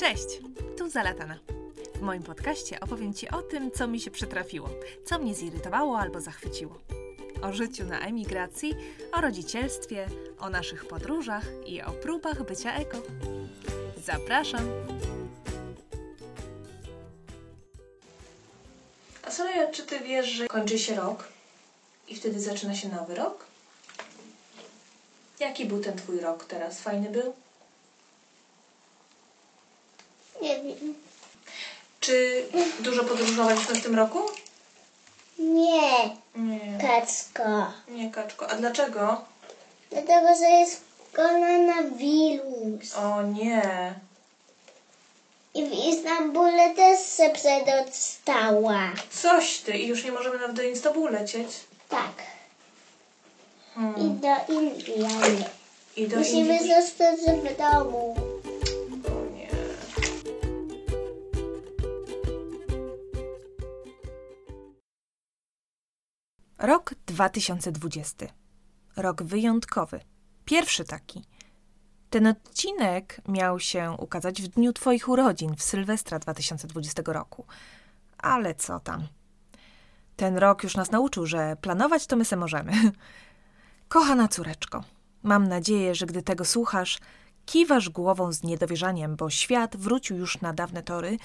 [0.00, 0.40] Cześć,
[0.78, 1.38] tu Zalatana.
[1.94, 4.68] W moim podcaście opowiem Ci o tym, co mi się przytrafiło,
[5.04, 6.78] co mnie zirytowało albo zachwyciło.
[7.42, 8.74] O życiu na emigracji,
[9.12, 10.06] o rodzicielstwie,
[10.38, 12.98] o naszych podróżach i o próbach bycia eko.
[14.04, 14.70] Zapraszam!
[19.22, 21.28] A Soleja, czy ty wiesz, że kończy się rok
[22.08, 23.46] i wtedy zaczyna się nowy rok?
[25.40, 26.80] Jaki był ten twój rok teraz?
[26.80, 27.34] Fajny był?
[30.42, 30.94] Nie wiem.
[32.00, 32.44] Czy
[32.80, 34.18] dużo podróżowaliśmy w tym roku?
[35.38, 36.78] Nie, Nie.
[36.80, 37.72] kaczko.
[37.88, 38.50] Nie, Kaczko.
[38.50, 39.24] A dlaczego?
[39.90, 40.80] Dlatego, że jest
[41.12, 42.94] koronawirus.
[42.96, 43.94] O nie.
[45.54, 48.92] I w Istambule też się przedostała.
[49.22, 51.48] Coś ty i już nie możemy nawet do Instabu lecieć.
[51.88, 52.12] Tak.
[53.72, 54.20] I Hmm.
[54.20, 54.94] do Indii.
[55.22, 55.44] ale
[55.96, 56.74] I do Musimy Indii.
[56.82, 58.16] zostać w domu.
[66.60, 68.26] Rok 2020.
[68.96, 70.00] Rok wyjątkowy.
[70.44, 71.24] Pierwszy taki.
[72.10, 77.46] Ten odcinek miał się ukazać w dniu Twoich urodzin, w Sylwestra 2020 roku.
[78.18, 79.06] Ale co tam?
[80.16, 82.72] Ten rok już nas nauczył, że planować to my se możemy.
[83.88, 84.84] Kochana córeczko,
[85.22, 86.98] mam nadzieję, że gdy tego słuchasz,
[87.46, 91.18] kiwasz głową z niedowierzaniem, bo świat wrócił już na dawne tory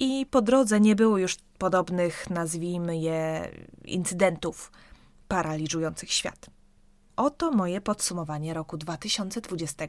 [0.00, 3.50] i po drodze nie było już podobnych, nazwijmy je,
[3.84, 4.72] incydentów
[5.28, 6.50] paraliżujących świat.
[7.16, 9.84] Oto moje podsumowanie roku 2020.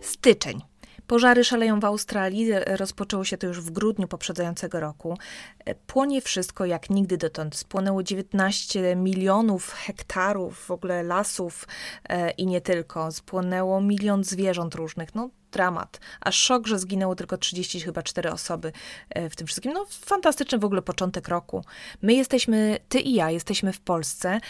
[0.00, 0.60] Styczeń.
[1.08, 2.50] Pożary szaleją w Australii.
[2.66, 5.18] Rozpoczęło się to już w grudniu poprzedzającego roku.
[5.64, 7.56] E, Płonie wszystko jak nigdy dotąd.
[7.56, 11.68] Spłonęło 19 milionów hektarów w ogóle lasów
[12.08, 13.12] e, i nie tylko.
[13.12, 15.14] Spłonęło milion zwierząt różnych.
[15.14, 16.00] No, dramat.
[16.20, 18.72] Aż szok, że zginęło tylko 30 chyba 4 osoby
[19.10, 19.72] e, w tym wszystkim.
[19.72, 21.64] No, fantastyczny w ogóle początek roku.
[22.02, 24.40] My jesteśmy, ty i ja, jesteśmy w Polsce.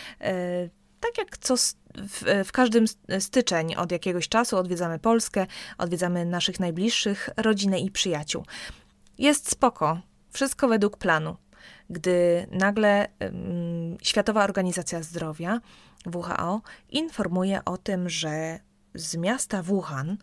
[1.00, 1.54] Tak jak co
[1.97, 2.84] w, w każdym
[3.19, 5.47] styczeń od jakiegoś czasu odwiedzamy Polskę,
[5.78, 8.44] odwiedzamy naszych najbliższych, rodzinę i przyjaciół.
[9.19, 10.00] Jest spoko,
[10.31, 11.37] wszystko według planu.
[11.91, 15.60] Gdy nagle ym, Światowa Organizacja Zdrowia,
[16.14, 16.60] WHO,
[16.91, 18.60] informuje o tym, że
[18.94, 20.16] z miasta Wuhan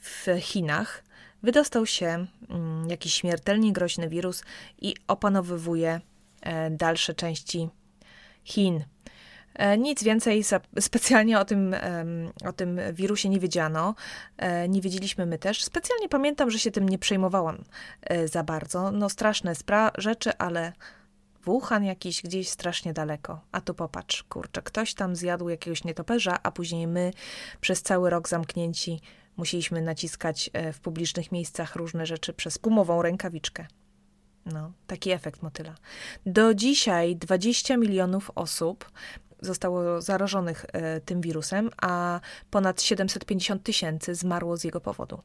[0.00, 1.04] w Chinach
[1.42, 4.42] wydostał się mm, jakiś śmiertelnie groźny wirus
[4.80, 6.00] i opanowywuje
[6.40, 7.68] e, dalsze części
[8.44, 8.84] Chin.
[9.58, 10.44] E, Nic więcej
[10.80, 11.74] specjalnie o tym,
[12.44, 13.94] o tym wirusie nie wiedziano.
[14.36, 15.64] E, Nie wiedzieliśmy my też.
[15.64, 17.64] Specjalnie pamiętam, że się tym nie przejmowałam
[18.02, 18.90] e, za bardzo.
[18.90, 20.72] No straszne spra- rzeczy, ale
[21.44, 23.40] Wuhan jakiś gdzieś strasznie daleko.
[23.52, 27.10] A tu popatrz, kurczę, ktoś tam zjadł jakiegoś nietoperza, a później my
[27.60, 29.00] przez cały rok zamknięci
[29.36, 33.66] musieliśmy naciskać w publicznych miejscach różne rzeczy przez gumową rękawiczkę.
[34.46, 35.74] No, taki efekt motyla.
[36.26, 38.90] Do dzisiaj 20 milionów osób
[39.40, 45.22] zostało zarażonych e, tym wirusem, a ponad 750 tysięcy zmarło z jego powodu.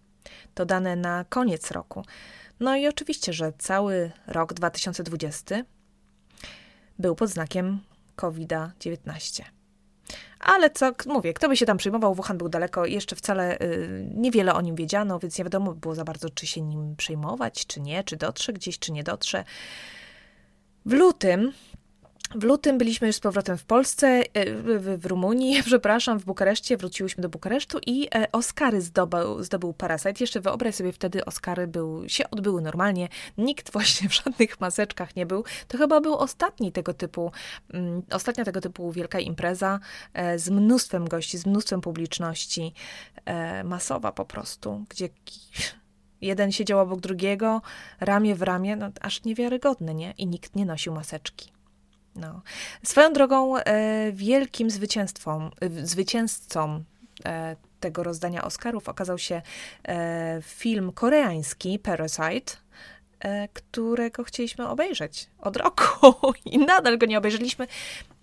[0.53, 2.05] To dane na koniec roku.
[2.59, 5.55] No i oczywiście, że cały rok 2020
[6.99, 7.79] był pod znakiem
[8.15, 9.43] COVID-19.
[10.39, 14.53] Ale co, mówię, kto by się tam przejmował, Wuhan był daleko, jeszcze wcale y, niewiele
[14.53, 18.03] o nim wiedziano, więc nie wiadomo było za bardzo, czy się nim przejmować, czy nie,
[18.03, 19.43] czy dotrze gdzieś, czy nie dotrze.
[20.85, 21.51] W lutym,
[22.35, 26.77] w lutym byliśmy już z powrotem w Polsce, y, w, w Rumunii, przepraszam, w Bukareszcie,
[26.77, 30.13] wróciłyśmy do Bukaresztu i e, Oscary zdobył, zdobył Parasite.
[30.19, 35.25] Jeszcze wyobraź sobie, wtedy Oscary był, się odbyły normalnie, nikt właśnie w żadnych maseczkach nie
[35.25, 35.43] był.
[35.67, 37.31] To chyba był ostatni tego typu,
[37.73, 39.79] mm, ostatnia tego typu wielka impreza
[40.13, 42.73] e, z mnóstwem gości, z mnóstwem publiczności,
[43.25, 45.09] e, masowa po prostu, gdzie
[46.21, 47.61] jeden siedział obok drugiego,
[47.99, 50.13] ramię w ramię, no aż niewiarygodne, nie?
[50.17, 51.62] I nikt nie nosił maseczki.
[52.15, 52.41] No.
[52.83, 56.83] Swoją drogą e, wielkim zwycięstwą, e, zwycięzcą
[57.25, 59.41] e, tego rozdania Oscarów okazał się
[60.41, 62.53] film koreański Parasite,
[63.53, 66.13] którego chcieliśmy obejrzeć od roku
[66.45, 67.67] i nadal go nie obejrzeliśmy.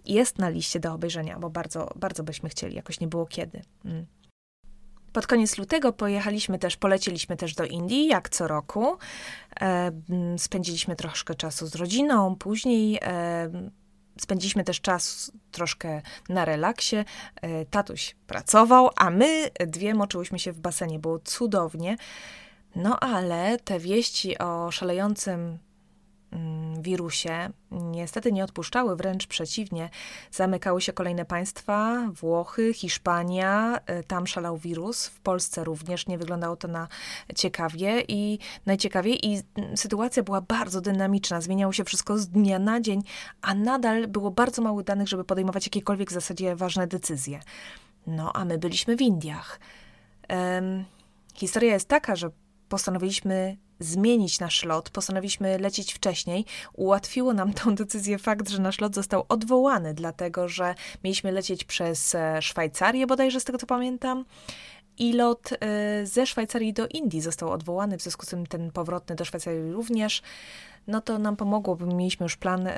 [0.06, 3.62] Jest na liście do obejrzenia, bo bardzo, bardzo byśmy chcieli, jakoś nie było kiedy.
[3.84, 4.06] Mm.
[5.12, 8.98] Pod koniec lutego pojechaliśmy też, polecieliśmy też do Indii, jak co roku.
[10.36, 13.00] Spędziliśmy troszkę czasu z rodziną, później
[14.20, 16.96] spędziliśmy też czas troszkę na relaksie.
[16.96, 17.04] E,
[17.64, 20.98] tatuś pracował, a my dwie moczyłyśmy się w basenie.
[20.98, 21.96] Było cudownie.
[22.76, 25.58] No ale te wieści o szalejącym
[26.80, 29.90] wirusie niestety nie odpuszczały, wręcz przeciwnie.
[30.30, 36.56] Zamykały się kolejne państwa, Włochy, Hiszpania, y, tam szalał wirus, w Polsce również nie wyglądało
[36.56, 36.88] to na
[37.36, 39.42] ciekawie i najciekawiej i
[39.76, 43.02] sytuacja była bardzo dynamiczna, zmieniało się wszystko z dnia na dzień,
[43.42, 47.40] a nadal było bardzo mało danych, żeby podejmować jakiekolwiek w zasadzie ważne decyzje.
[48.06, 49.60] No, a my byliśmy w Indiach.
[50.28, 50.84] Um,
[51.34, 52.30] historia jest taka, że
[52.68, 56.44] postanowiliśmy zmienić nasz lot, postanowiliśmy lecieć wcześniej.
[56.72, 60.74] Ułatwiło nam tą decyzję fakt, że nasz lot został odwołany, dlatego że
[61.04, 64.24] mieliśmy lecieć przez e, Szwajcarię, bodajże z tego co pamiętam.
[64.98, 69.16] I lot e, ze Szwajcarii do Indii został odwołany, w związku z tym ten powrotny
[69.16, 70.22] do Szwajcarii również.
[70.86, 72.76] No to nam pomogło, bo mieliśmy już plan e,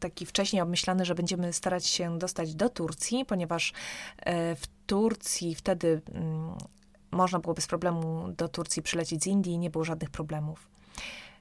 [0.00, 3.72] taki wcześniej obmyślany, że będziemy starać się dostać do Turcji, ponieważ
[4.56, 6.54] w Turcji wtedy mm,
[7.14, 10.68] można było bez problemu do Turcji przylecieć z Indii, nie było żadnych problemów.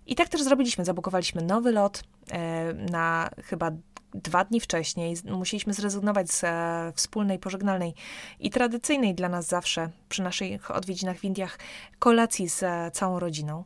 [0.06, 0.86] I tak też zrobiliśmy.
[0.86, 3.72] Zabukowaliśmy nowy lot e, na chyba
[4.14, 5.16] dwa dni wcześniej.
[5.26, 7.94] Musieliśmy zrezygnować z e, wspólnej, pożegnalnej
[8.40, 11.60] i tradycyjnej dla nas zawsze przy naszych odwiedzinach w Indiach
[12.00, 13.64] kolacji z e, całą rodziną.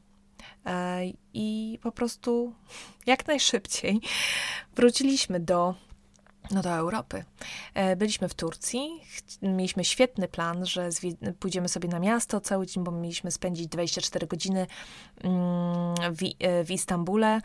[1.33, 2.53] I po prostu
[3.05, 4.01] jak najszybciej
[4.75, 5.75] wróciliśmy do
[6.51, 7.23] no do Europy.
[7.73, 9.01] E, byliśmy w Turcji,
[9.41, 10.89] mieliśmy świetny plan, że
[11.39, 14.67] pójdziemy sobie na miasto cały dzień, bo mieliśmy spędzić 24 godziny
[15.23, 17.41] mm, w, e, w Istambule.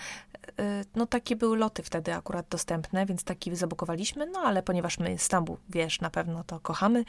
[0.59, 5.19] E, no takie były loty wtedy akurat dostępne, więc taki zabukowaliśmy, no ale ponieważ my
[5.19, 7.05] Stambuł, wiesz, na pewno to kochamy,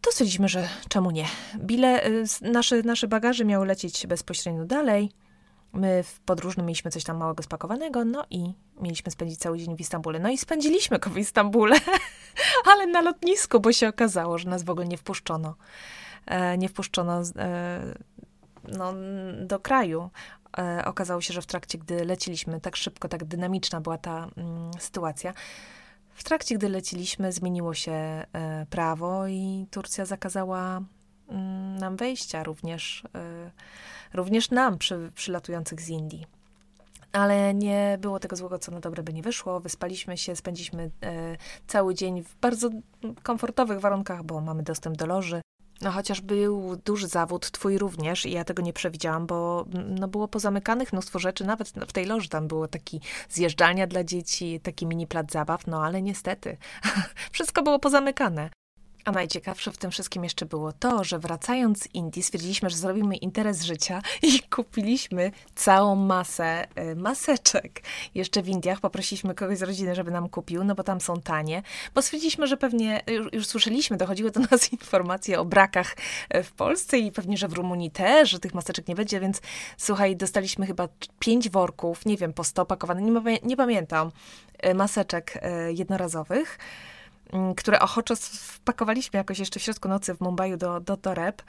[0.00, 1.26] to stwierdziliśmy, że czemu nie.
[1.58, 2.02] Bile,
[2.40, 5.10] nasze, nasze bagaże miały lecieć bezpośrednio dalej,
[5.74, 9.80] My w podróżnym mieliśmy coś tam małego spakowanego, no i mieliśmy spędzić cały dzień w
[9.80, 10.18] Istambule.
[10.18, 11.76] No i spędziliśmy go w Istambule,
[12.72, 15.54] ale na lotnisku, bo się okazało, że nas w ogóle nie wpuszczono.
[16.26, 17.94] E, nie wpuszczono e,
[18.68, 18.94] no,
[19.46, 20.10] do kraju.
[20.58, 24.70] E, okazało się, że w trakcie, gdy leciliśmy, tak szybko, tak dynamiczna była ta mm,
[24.78, 25.34] sytuacja,
[26.14, 28.26] w trakcie, gdy leciliśmy, zmieniło się e,
[28.70, 30.80] prawo i Turcja zakazała
[31.28, 33.50] mm, nam wejścia również e,
[34.14, 36.26] również nam przy, przylatujących z Indii.
[37.12, 39.60] Ale nie było tego złego, co na dobre by nie wyszło.
[39.60, 42.70] Wyspaliśmy się, spędziliśmy e, cały dzień w bardzo
[43.22, 45.40] komfortowych warunkach, bo mamy dostęp do loży.
[45.82, 49.64] No chociaż był duży zawód, twój również, i ja tego nie przewidziałam, bo
[49.98, 54.60] no, było pozamykanych mnóstwo rzeczy, nawet w tej loży tam było taki zjeżdżalnia dla dzieci,
[54.60, 56.56] taki mini plac zabaw, no ale niestety
[57.32, 58.50] wszystko było pozamykane.
[59.04, 63.16] A najciekawsze w tym wszystkim jeszcze było to, że wracając z Indii stwierdziliśmy, że zrobimy
[63.16, 67.82] interes życia i kupiliśmy całą masę y, maseczek.
[68.14, 71.62] Jeszcze w Indiach poprosiliśmy kogoś z rodziny, żeby nam kupił, no bo tam są tanie,
[71.94, 75.96] bo stwierdziliśmy, że pewnie, już, już słyszeliśmy, dochodziły do nas informacje o brakach
[76.34, 79.40] y, w Polsce i pewnie, że w Rumunii też, że tych maseczek nie będzie, więc
[79.76, 84.10] słuchaj, dostaliśmy chyba pięć worków, nie wiem, po sto pakowanych, nie, nie pamiętam,
[84.66, 86.58] y, maseczek jednorazowych.
[87.32, 91.42] Mm, które ochoczo wpakowaliśmy jakoś jeszcze w środku nocy w Mumbai do, do toreb,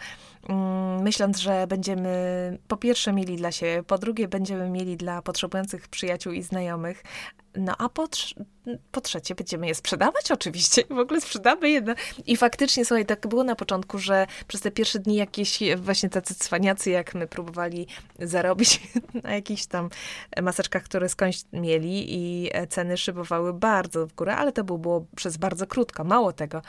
[0.49, 5.87] mm, myśląc, że będziemy po pierwsze mieli dla siebie, po drugie będziemy mieli dla potrzebujących
[5.87, 7.03] przyjaciół i znajomych,
[7.57, 8.07] no a po,
[8.91, 10.83] po trzecie będziemy je sprzedawać oczywiście.
[10.89, 11.81] W ogóle sprzedamy je.
[12.25, 16.35] I faktycznie, słuchaj, tak było na początku, że przez te pierwsze dni jakieś właśnie tacy
[16.35, 17.87] cwaniacy jak my próbowali
[18.19, 18.81] zarobić
[19.23, 19.89] na jakichś tam
[20.41, 25.67] maseczkach, które skądś mieli i ceny szybowały bardzo w górę, ale to było przez bardzo
[25.67, 26.03] krótko.
[26.03, 26.61] Mało tego.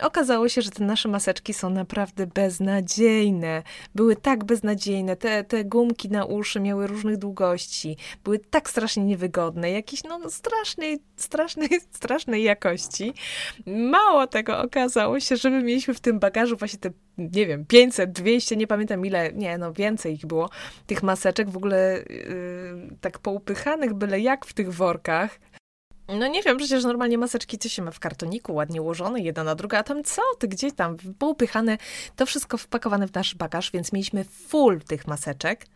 [0.00, 3.62] Okazało się, że te nasze maseczki są naprawdę beznadziejne.
[3.94, 5.16] Były tak beznadziejne.
[5.16, 7.96] Te, te gumki na uszy miały różnych długości.
[8.24, 9.70] Były tak strasznie niewygodne.
[9.70, 13.14] Jakieś, no, strasznej, strasznej, strasznej jakości.
[13.66, 18.12] Mało tego okazało się, że my mieliśmy w tym bagażu właśnie te, nie wiem, 500,
[18.12, 20.50] 200, nie pamiętam ile, nie, no więcej ich było,
[20.86, 25.38] tych maseczek w ogóle yy, tak poupychanych byle jak w tych workach.
[26.08, 29.54] No nie wiem, przecież normalnie maseczki co się ma w kartoniku, ładnie ułożone, jedna na
[29.54, 31.78] drugą, a tam co ty, gdzie tam, poupychane,
[32.16, 35.66] to wszystko wpakowane w nasz bagaż, więc mieliśmy full tych maseczek.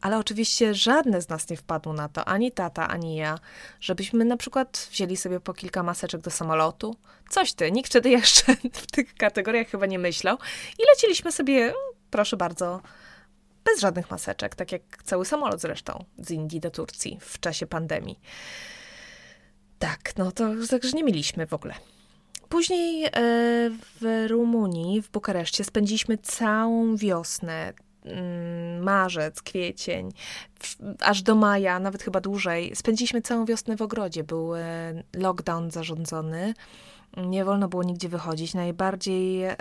[0.00, 3.38] Ale oczywiście żadne z nas nie wpadło na to, ani tata, ani ja,
[3.80, 6.96] żebyśmy na przykład wzięli sobie po kilka maseczek do samolotu.
[7.30, 10.38] Coś ty, nikt wtedy jeszcze w tych kategoriach chyba nie myślał.
[10.78, 11.72] I leciliśmy sobie,
[12.10, 12.80] proszę bardzo,
[13.64, 18.20] bez żadnych maseczek, tak jak cały samolot zresztą z Indii do Turcji w czasie pandemii.
[19.78, 21.74] Tak, no to także nie mieliśmy w ogóle.
[22.48, 23.10] Później e,
[24.00, 27.72] w Rumunii, w Bukareszcie spędziliśmy całą wiosnę,
[28.80, 30.12] marzec, kwiecień,
[31.00, 32.76] aż do maja, nawet chyba dłużej.
[32.76, 34.24] Spędziliśmy całą wiosnę w ogrodzie.
[34.24, 34.60] Był e,
[35.14, 36.54] lockdown zarządzony.
[37.16, 38.54] Nie wolno było nigdzie wychodzić.
[38.54, 39.56] Najbardziej e,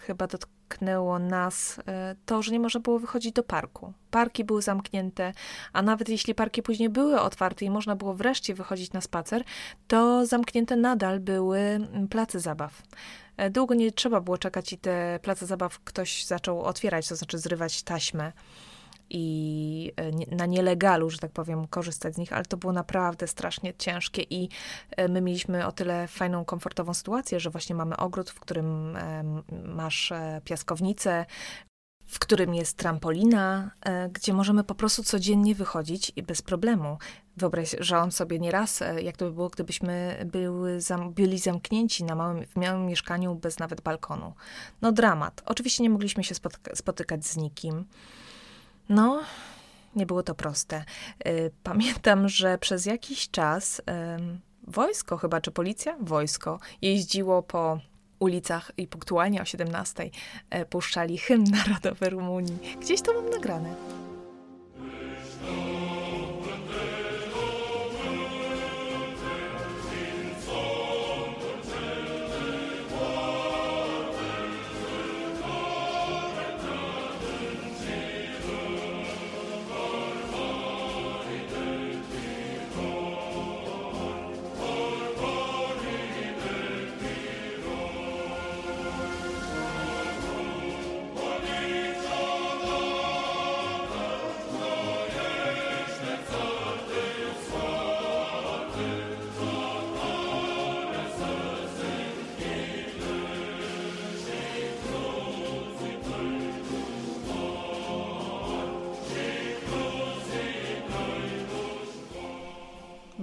[0.00, 3.92] chyba dotknęło nas e, to, że nie można było wychodzić do parku.
[4.10, 5.32] Parki były zamknięte,
[5.72, 9.44] a nawet jeśli parki później były otwarte i można było wreszcie wychodzić na spacer,
[9.88, 12.82] to zamknięte nadal były mm, place zabaw.
[13.36, 17.38] E, długo nie trzeba było czekać i te place zabaw ktoś zaczął otwierać, to znaczy
[17.38, 18.32] zrywać taśmę
[19.12, 23.74] i e, na nielegalu, że tak powiem, korzystać z nich, ale to było naprawdę strasznie
[23.74, 24.48] ciężkie i
[24.96, 28.98] e, my mieliśmy o tyle fajną, komfortową sytuację, że właśnie mamy ogród, w którym
[29.64, 30.12] masz
[30.44, 31.26] piaskownicę,
[32.06, 33.70] w którym jest trampolina,
[34.12, 36.98] gdzie możemy po prostu codziennie wychodzić i bez problemu.
[37.36, 40.78] Wyobrażałam sobie nieraz, jak to by było, gdybyśmy były,
[41.14, 44.32] byli zamknięci na małym, w małym mieszkaniu bez nawet balkonu.
[44.82, 45.42] No dramat.
[45.46, 46.34] Oczywiście nie mogliśmy się
[46.74, 47.84] spotykać z nikim.
[48.88, 49.22] No,
[49.96, 50.84] nie było to proste.
[51.26, 53.82] Y, pamiętam, że przez jakiś czas
[54.66, 55.96] wojsko chyba, czy policja?
[56.00, 57.78] Wojsko jeździło po
[58.22, 60.10] ulicach i punktualnie o 17
[60.50, 62.58] e, puszczali hymn narodowy Rumunii.
[62.80, 63.74] Gdzieś to mam nagrane.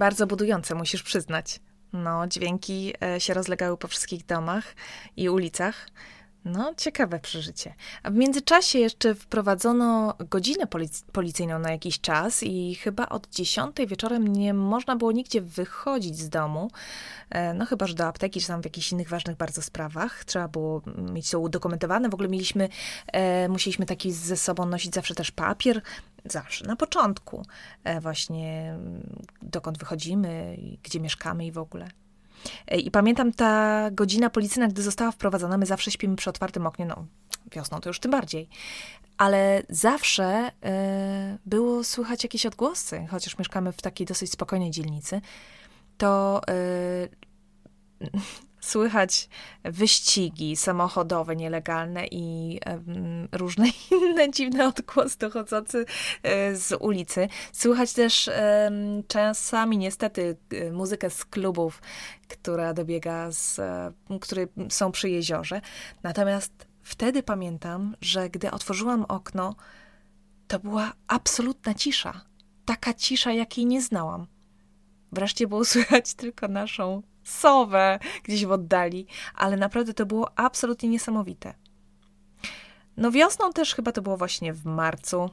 [0.00, 1.60] Bardzo budujące, musisz przyznać.
[1.92, 4.74] No, dźwięki e, się rozlegały po wszystkich domach
[5.16, 5.88] i ulicach.
[6.44, 7.74] No, ciekawe przeżycie.
[8.02, 13.76] A w międzyczasie jeszcze wprowadzono godzinę polic policyjną na jakiś czas i chyba od 10
[13.86, 16.70] wieczorem nie można było nigdzie wychodzić z domu.
[17.30, 20.24] E, no chyba, że do apteki, czy tam w jakichś innych ważnych bardzo sprawach.
[20.24, 20.82] Trzeba było
[21.12, 22.08] mieć to udokumentowane.
[22.08, 22.68] W ogóle mieliśmy,
[23.06, 25.82] e, musieliśmy taki ze sobą nosić zawsze też papier.
[26.24, 27.46] Zawsze, na początku.
[27.84, 28.78] E, właśnie
[29.42, 31.90] dokąd wychodzimy, gdzie mieszkamy i w ogóle.
[32.78, 37.06] I pamiętam ta godzina policyjna, gdy została wprowadzona, my zawsze śpimy przy otwartym oknie, no
[37.52, 38.48] wiosną to już tym bardziej.
[39.18, 45.20] Ale zawsze y, było słychać jakieś odgłosy, chociaż mieszkamy w takiej dosyć spokojnej dzielnicy,
[45.98, 47.08] to y,
[48.60, 49.28] słychać
[49.64, 52.60] wyścigi samochodowe nielegalne i
[53.32, 53.66] różne
[54.00, 55.84] inne dziwne odgłosy dochodzące
[56.22, 57.28] e, z ulicy.
[57.52, 58.30] Słychać też
[59.08, 61.82] czasami niestety e, muzykę z klubów,
[62.28, 65.60] która dobiega z, e, które są przy jeziorze.
[66.02, 66.52] Natomiast
[66.82, 69.54] wtedy pamiętam, że gdy otworzyłam okno,
[70.48, 72.20] to była absolutna cisza.
[72.64, 74.26] Taka cisza, jakiej nie znałam.
[75.12, 81.54] Wreszcie było słychać tylko naszą sowę gdzieś w oddali, ale naprawdę to było absolutnie niesamowite.
[82.96, 85.30] No wiosną też chyba to było właśnie w marcu.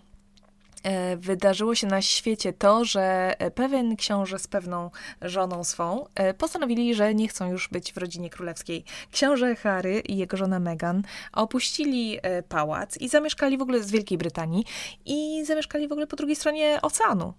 [0.83, 4.91] E, wydarzyło się na świecie to, że pewien książę z pewną
[5.21, 8.83] żoną swą e, postanowili, że nie chcą już być w rodzinie królewskiej.
[9.11, 11.03] Książę Harry i jego żona Meghan
[11.33, 14.63] opuścili e, pałac i zamieszkali w ogóle z Wielkiej Brytanii
[15.05, 17.33] i zamieszkali w ogóle po drugiej stronie oceanu.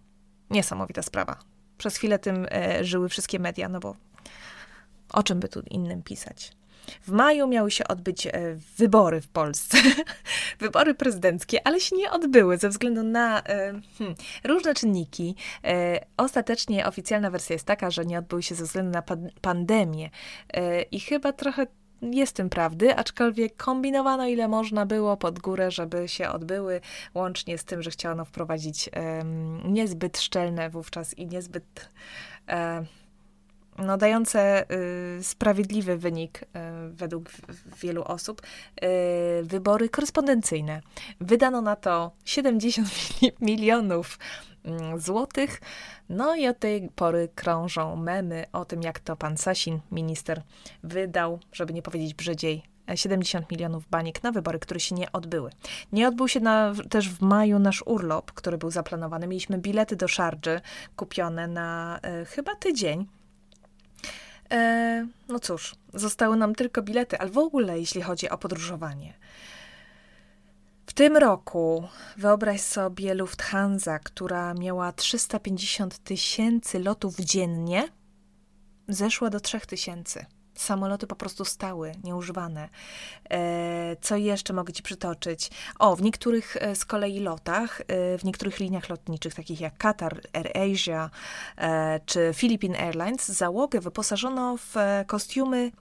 [0.51, 1.39] Niesamowita sprawa.
[1.79, 2.47] Przez chwilę tym
[2.81, 3.97] żyły wszystkie media, no bo
[5.13, 6.59] o czym by tu innym pisać?
[7.03, 8.33] W maju miały się odbyć e,
[8.77, 9.79] wybory w Polsce,
[10.61, 13.43] wybory prezydenckie, ale się nie odbyły ze względu na e,
[13.99, 15.35] hmm, różne czynniki.
[15.65, 19.03] E, ostatecznie oficjalna wersja jest taka, że nie odbyły się ze względu na
[19.41, 20.11] pandemię
[20.91, 21.67] i chyba trochę
[22.03, 26.81] jest tym prawdy, aczkolwiek kombinowano ile można było pod górę, żeby się odbyły,
[27.15, 28.91] łącznie z tym, że chciano wprowadzić
[29.65, 31.91] niezbyt szczelne wówczas i niezbyt
[33.79, 34.71] no, dające
[35.19, 36.47] y, sprawiedliwy wynik y,
[36.91, 37.31] według
[37.83, 38.87] wielu osób, y,
[39.43, 40.81] wybory korespondencyjne.
[41.21, 42.89] Wydano na to 70
[43.41, 44.19] milionów
[44.65, 45.61] mm, złotych.
[46.09, 50.43] No i od tej pory krążą memy o tym, jak to pan Sasin, minister,
[50.83, 52.63] wydał, żeby nie powiedzieć brzydziej,
[52.95, 55.51] 70 milionów baniek na wybory, które się nie odbyły.
[55.93, 59.27] Nie odbył się na, też w maju nasz urlop, który był zaplanowany.
[59.27, 60.61] Mieliśmy bilety do Szardży
[60.97, 63.07] kupione na y, chyba tydzień
[64.53, 69.15] E, no cóż, zostały nam tylko bilety, ale w ogóle jeśli chodzi o podróżowanie.
[70.87, 77.89] W tym roku wyobraź sobie Lufthansa, która miała 350 tysięcy lotów dziennie,
[78.89, 80.27] zeszła do 3000.
[80.59, 82.69] Samoloty po prostu stały, nieużywane.
[83.31, 85.51] E, co jeszcze mogę Ci przytoczyć?
[85.79, 87.85] O, w niektórych e, z kolei lotach, e,
[88.19, 91.11] w niektórych liniach lotniczych, takich jak Qatar, AirAsia
[92.07, 94.75] czy Philippine Airlines, załogę wyposażono w
[95.07, 95.73] kostiumy,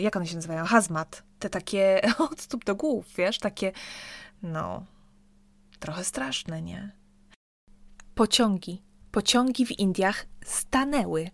[0.00, 0.64] jak one się nazywają?
[0.64, 1.22] Hazmat.
[1.38, 3.72] Te takie od stóp do głów, wiesz, takie,
[4.42, 4.84] no,
[5.78, 6.92] trochę straszne, nie?
[8.14, 8.82] Pociągi.
[9.10, 11.30] Pociągi w Indiach stanęły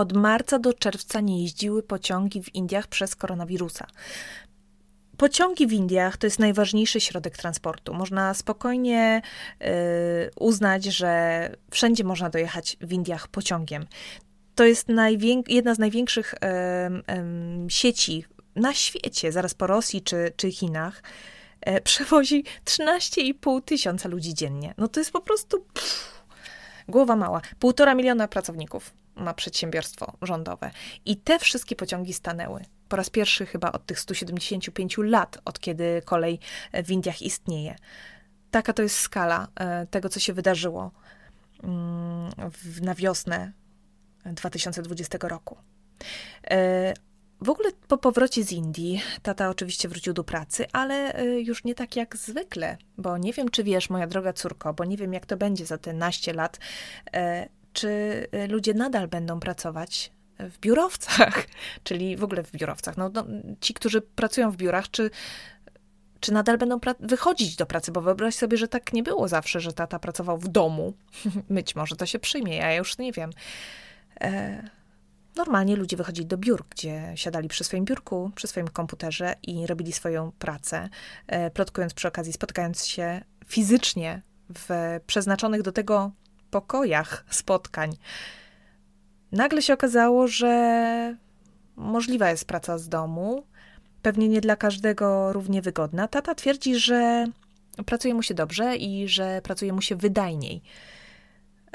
[0.00, 3.86] od marca do czerwca nie jeździły pociągi w Indiach przez koronawirusa.
[5.16, 7.94] Pociągi w Indiach to jest najważniejszy środek transportu.
[7.94, 9.22] Można spokojnie
[9.62, 9.66] y,
[10.38, 13.86] uznać, że wszędzie można dojechać w Indiach pociągiem.
[14.54, 14.88] To jest
[15.48, 18.24] jedna z największych y, y, sieci
[18.56, 21.02] na świecie, zaraz po Rosji czy, czy Chinach.
[21.60, 24.74] E, przewozi 13,5 tysiąca ludzi dziennie.
[24.78, 26.19] No to jest po prostu pff,
[26.90, 27.40] głowa mała.
[27.58, 30.70] Półtora miliona pracowników ma przedsiębiorstwo rządowe.
[31.06, 32.64] I te wszystkie pociągi stanęły.
[32.88, 36.38] Po raz pierwszy chyba od tych 175 lat, od kiedy kolej
[36.84, 37.76] w Indiach istnieje.
[38.50, 40.90] Taka to jest skala e, tego, co się wydarzyło
[41.62, 42.32] mm,
[42.82, 43.52] na wiosnę
[44.24, 45.56] 2020 roku.
[47.40, 51.64] E, w ogóle po powrocie z Indii, tata oczywiście wrócił do pracy, ale e, już
[51.64, 55.12] nie tak jak zwykle, bo nie wiem, czy wiesz, moja droga córko, bo nie wiem,
[55.12, 56.58] jak to będzie za te naście lat
[57.72, 57.88] czy
[58.34, 61.46] y, ludzie nadal będą pracować w biurowcach,
[61.84, 62.96] czyli w ogóle w biurowcach.
[62.96, 63.24] No, no,
[63.60, 65.10] ci, którzy pracują w biurach, czy,
[66.20, 69.72] czy nadal będą wychodzić do pracy, bo wyobraź sobie, że tak nie było zawsze, że
[69.72, 70.94] tata pracował w domu.
[71.50, 73.30] Być może to się przyjmie, ja już nie wiem.
[74.20, 74.62] E,
[75.36, 79.92] normalnie ludzie wychodzili do biur, gdzie siadali przy swoim biurku, przy swoim komputerze i robili
[79.92, 80.88] swoją pracę,
[81.26, 84.22] e, plotkując przy okazji, spotykając się fizycznie
[84.54, 86.10] w przeznaczonych do tego
[86.50, 87.90] pokojach spotkań.
[89.32, 91.16] Nagle się okazało, że
[91.76, 93.44] możliwa jest praca z domu,
[94.02, 96.08] pewnie nie dla każdego równie wygodna.
[96.08, 97.26] Tata twierdzi, że
[97.86, 100.62] pracuje mu się dobrze i że pracuje mu się wydajniej.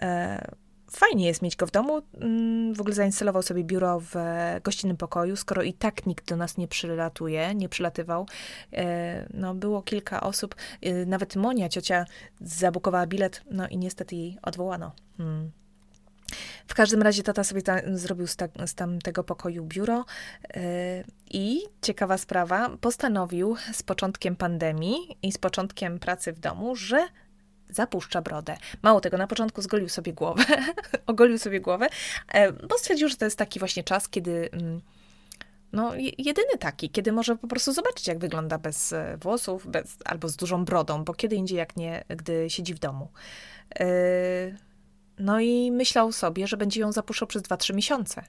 [0.02, 0.56] E,
[0.92, 2.02] fajnie jest mieć go w domu.
[2.22, 4.16] Mm, w ogóle zainstalował sobie biuro w
[4.64, 8.28] gościnnym pokoju, skoro i tak nikt do nas nie przylatuje, nie przylatywał.
[8.74, 12.06] E, no, było kilka osób, e, nawet Monia, ciocia,
[12.42, 14.92] zabukowała bilet, no i niestety jej odwołano.
[15.18, 15.52] Hmm.
[16.68, 20.06] W każdym razie tata sobie ta, zrobił z, ta, z tamtego pokoju biuro
[20.56, 20.62] yy,
[21.32, 27.08] i ciekawa sprawa, postanowił z początkiem pandemii i z początkiem pracy w domu, że
[27.70, 28.58] zapuszcza brodę.
[28.82, 30.44] Mało tego, na początku zgolił sobie głowę,
[31.08, 31.88] ogolił sobie głowę,
[32.28, 34.82] e, bo stwierdził, że to jest taki właśnie czas, kiedy mm,
[35.74, 40.30] no, jedyny taki, kiedy może po prostu zobaczyć, jak wygląda bez e, włosów, bez, albo
[40.30, 43.10] z dużą brodą, bo kiedy indziej, jak nie, gdy siedzi w domu.
[43.80, 43.86] E,
[45.20, 48.24] no i myślał sobie, że będzie ją zapuszczał przez 2-3 miesiące.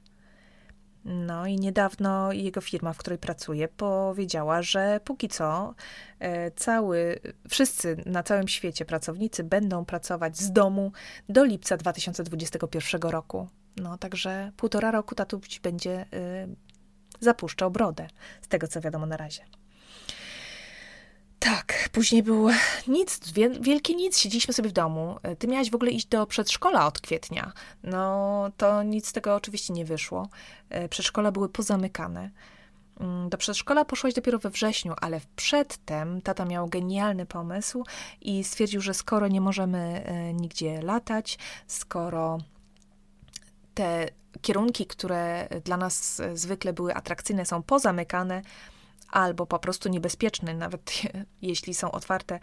[1.06, 5.74] No i niedawno jego firma, w której pracuje, powiedziała, że póki co
[6.18, 10.92] e, cały, wszyscy na całym świecie pracownicy będą pracować z domu
[11.28, 13.48] do lipca 2021 roku.
[13.76, 16.56] No także półtora roku tatuś będzie y,
[17.20, 18.08] zapuszczał brodę,
[18.42, 19.42] z tego co wiadomo na razie.
[21.46, 22.48] Tak, później był
[22.88, 23.20] nic,
[23.60, 25.18] wielkie nic, siedzieliśmy sobie w domu.
[25.22, 27.52] E, ty miałaś w ogóle iść do przedszkola od kwietnia.
[27.82, 30.28] No, to nic z tego oczywiście nie wyszło.
[30.70, 32.30] E, przedszkola były pozamykane.
[33.00, 37.84] Mm, do przedszkola poszłaś dopiero we wrześniu, ale przedtem tata miał genialny pomysł
[38.20, 42.38] i stwierdził, że skoro nie możemy e, nigdzie latać, skoro
[43.74, 44.08] te
[44.42, 48.42] kierunki, które dla nas zwykle były atrakcyjne, są pozamykane,
[49.16, 50.92] albo po prostu niebezpieczny, nawet
[51.42, 52.40] jeśli są otwarte,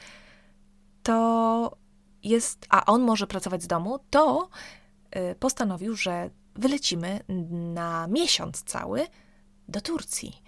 [1.03, 1.77] to
[2.23, 4.49] jest, a on może pracować z domu, to
[5.15, 7.19] y, postanowił, że wylecimy
[7.73, 9.07] na miesiąc cały
[9.67, 10.41] do Turcji,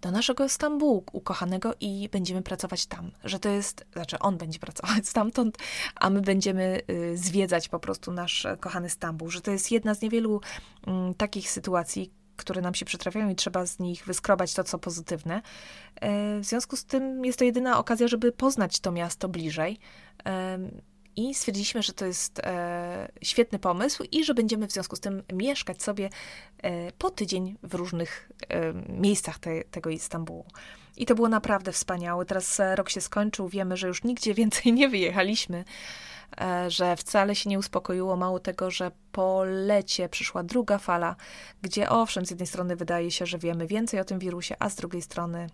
[0.00, 3.10] do naszego Stambułu ukochanego i będziemy pracować tam.
[3.24, 5.58] Że to jest, znaczy on będzie pracować stamtąd,
[5.94, 9.30] a my będziemy y, zwiedzać po prostu nasz kochany Stambuł.
[9.30, 10.40] Że to jest jedna z niewielu
[10.86, 15.42] mm, takich sytuacji, które nam się przytrafiają i trzeba z nich wyskrobać to, co pozytywne.
[16.00, 19.78] E, w związku z tym jest to jedyna okazja, żeby poznać to miasto bliżej.
[21.16, 25.22] I stwierdziliśmy, że to jest e, świetny pomysł i że będziemy w związku z tym
[25.32, 26.10] mieszkać sobie
[26.62, 28.30] e, po tydzień w różnych
[28.88, 30.46] miejscach te, tego Istambułu.
[30.96, 32.24] I to było naprawdę wspaniałe.
[32.24, 35.64] Teraz rok się skończył, wiemy, że już nigdzie więcej nie wyjechaliśmy.
[36.40, 38.16] E, że wcale się nie uspokoiło.
[38.16, 41.16] Mało tego, że po lecie przyszła druga fala,
[41.62, 44.74] gdzie owszem, z jednej strony wydaje się, że wiemy więcej o tym wirusie, a z
[44.74, 45.46] drugiej strony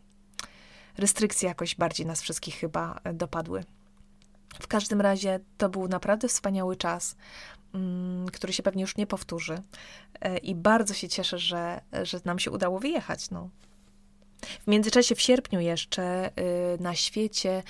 [0.98, 3.64] restrykcje jakoś bardziej nas wszystkich chyba dopadły.
[4.60, 7.16] W każdym razie to był naprawdę wspaniały czas.
[7.74, 9.62] mm, który się pewnie już nie powtórzy.
[10.20, 13.30] E, I bardzo się cieszę, że, że nam się udało wyjechać.
[13.30, 13.50] No.
[14.42, 17.62] W międzyczasie w sierpniu jeszcze y, na świecie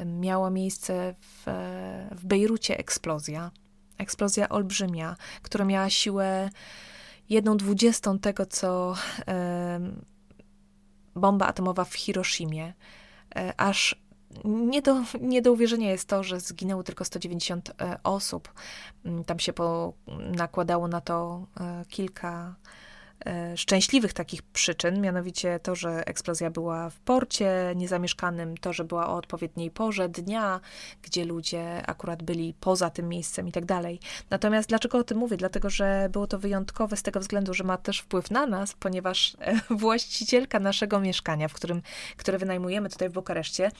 [0.00, 1.42] y, miała miejsce w,
[2.10, 3.50] w Bejrucie eksplozja.
[3.98, 6.50] Eksplozja olbrzymia, która miała siłę
[7.28, 8.94] jedną dwudziestą tego, co
[11.14, 12.72] bomba atomowa w Hiroshimie.
[13.56, 13.96] Aż
[14.44, 18.52] nie do, nie do uwierzenia jest to, że zginęło tylko 190 e, osób.
[19.04, 19.92] Mm, tam się po,
[20.36, 21.46] nakładało na to
[21.88, 22.54] kilka
[23.56, 29.16] szczęśliwych takich przyczyn, mianowicie to, że eksplozja była w porcie niezamieszkanym, to, że była o
[29.16, 30.60] odpowiedniej porze dnia,
[31.02, 34.00] gdzie ludzie akurat byli poza tym miejscem i tak dalej.
[34.30, 35.36] Natomiast dlaczego o tym mówię?
[35.36, 39.36] Dlatego, że było to wyjątkowe z tego względu, że ma też wpływ na nas, ponieważ
[39.40, 41.82] e, właścicielka naszego mieszkania, w którym,
[42.16, 43.70] które wynajmujemy tutaj w Bukareszcie,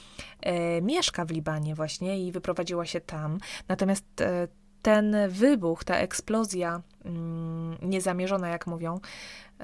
[0.41, 3.39] e, mieszka w Libanie właśnie i wyprowadziła się tam.
[3.67, 4.47] Natomiast e,
[4.81, 8.99] ten wybuch, ta eksplozja mm, niezamierzona, jak mówią,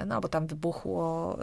[0.05, 1.37] no bo tam wybuchło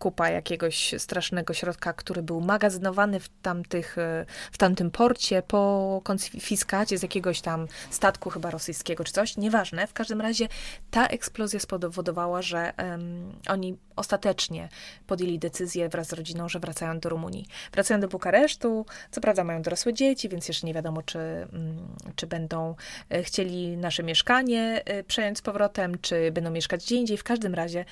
[0.00, 6.98] kupa jakiegoś strasznego środka, który był magazynowany w, tamtych, e, w tamtym porcie po konfiskacie
[6.98, 9.86] z jakiegoś tam statku chyba rosyjskiego czy coś, nieważne.
[9.86, 10.48] W każdym razie
[10.90, 14.68] ta eksplozja spowodowała, że um, oni ostatecznie
[15.06, 17.46] podjęli decyzję wraz z rodziną, że wracają do Rumunii.
[17.72, 21.18] Wracają do Bukaresztu, co prawda mają dorosłe dzieci, więc jeszcze nie wiadomo, czy,
[21.52, 22.74] um, czy będą
[23.10, 27.16] e, chcieli nasze mieszkanie e, przejąć z powrotem, czy będą mieszkać gdzie indziej.
[27.16, 27.84] W każdym razie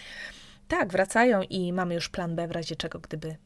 [0.68, 3.36] tak, wracają i mamy już plan B w razie czego, gdyby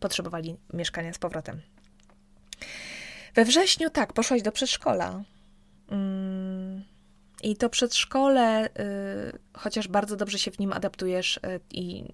[0.00, 1.60] potrzebowali mieszkania z powrotem.
[3.34, 5.22] We wrześniu, tak, poszłaś do przedszkola.
[5.88, 6.84] Mm,
[7.42, 8.70] I to przedszkole, y,
[9.52, 12.04] chociaż bardzo dobrze się w nim adaptujesz y, i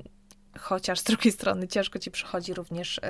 [0.59, 3.03] chociaż z drugiej strony ciężko ci przychodzi również y,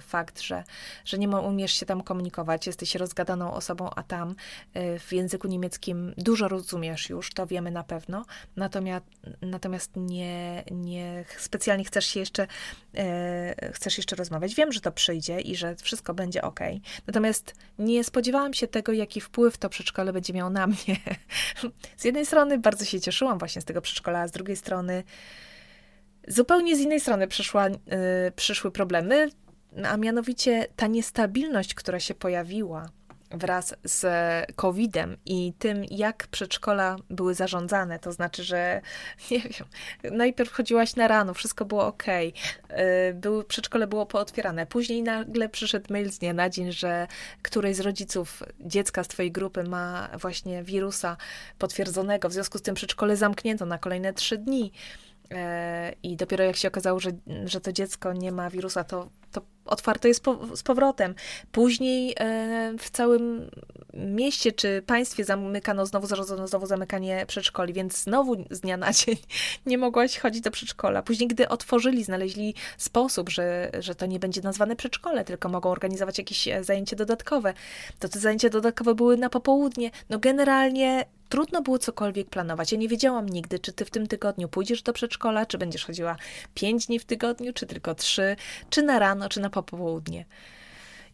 [0.00, 0.64] fakt, że,
[1.04, 4.30] że nie umiesz się tam komunikować, jesteś rozgadaną osobą, a tam
[4.76, 8.24] y, w języku niemieckim dużo rozumiesz już, to wiemy na pewno,
[8.56, 9.06] natomiast,
[9.42, 14.54] natomiast nie, nie specjalnie chcesz się jeszcze, y, chcesz jeszcze rozmawiać.
[14.54, 16.60] Wiem, że to przyjdzie i że wszystko będzie ok.
[17.06, 20.96] Natomiast nie spodziewałam się tego, jaki wpływ to przedszkole będzie miało na mnie.
[21.96, 25.04] z jednej strony bardzo się cieszyłam właśnie z tego przedszkola, a z drugiej strony
[26.28, 27.72] Zupełnie z innej strony przyszła, y,
[28.36, 29.28] przyszły problemy,
[29.84, 32.88] a mianowicie ta niestabilność, która się pojawiła
[33.34, 34.06] wraz z
[34.56, 37.98] COVID-em i tym, jak przedszkola były zarządzane.
[37.98, 38.80] To znaczy, że
[39.30, 39.68] nie wiem,
[40.16, 42.04] najpierw chodziłaś na rano, wszystko było ok,
[43.14, 44.66] były, przedszkole było pootwierane.
[44.66, 47.06] Później nagle przyszedł mail z dnia na dzień, że
[47.42, 51.16] któryś z rodziców dziecka z twojej grupy ma właśnie wirusa
[51.58, 54.72] potwierdzonego, w związku z tym przedszkole zamknięto na kolejne trzy dni.
[55.34, 57.10] E, I dopiero jak się okazało, że,
[57.44, 61.14] że to dziecko nie ma wirusa, to, to otwarte jest po, z powrotem.
[61.52, 63.50] Później e, w całym
[63.94, 69.16] mieście czy państwie zamykano, znowu zarządzono znowu zamykanie przedszkoli, więc znowu z dnia na dzień
[69.66, 71.02] nie mogłaś chodzić do przedszkola.
[71.02, 76.18] Później, gdy otworzyli, znaleźli sposób, że, że to nie będzie nazwane przedszkole, tylko mogą organizować
[76.18, 77.54] jakieś e, zajęcie dodatkowe,
[77.98, 79.90] to te zajęcia dodatkowe były na popołudnie.
[80.10, 82.72] No generalnie trudno było cokolwiek planować.
[82.72, 86.16] Ja nie wiedziałam nigdy, czy ty w tym tygodniu pójdziesz do przedszkola, czy będziesz chodziła
[86.54, 88.36] pięć dni w tygodniu, czy tylko trzy,
[88.70, 90.24] czy na rano, czy na popołudnie.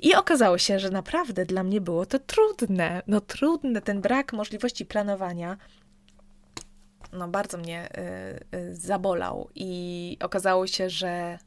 [0.01, 3.03] I okazało się, że naprawdę dla mnie było to trudne.
[3.07, 5.57] No trudne, ten brak możliwości planowania
[7.13, 7.89] no bardzo mnie
[8.53, 11.39] y, y, zabolał i okazało się, że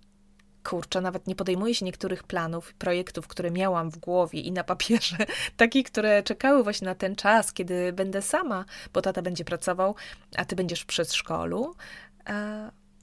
[0.63, 5.17] kurczę, nawet nie podejmuję się niektórych planów, projektów, które miałam w głowie i na papierze,
[5.57, 9.95] takich, które czekały właśnie na ten czas, kiedy będę sama, bo tata będzie pracował,
[10.37, 11.75] a ty będziesz w przedszkolu.